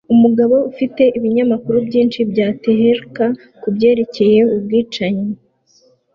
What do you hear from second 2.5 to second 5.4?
Tehelka kubyerekeye ubwicanyi